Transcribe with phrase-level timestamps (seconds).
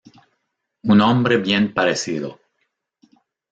[0.81, 2.39] Un hombre bien parecido".